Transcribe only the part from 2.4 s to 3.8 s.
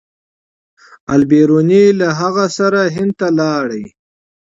سره هند ته لاړ.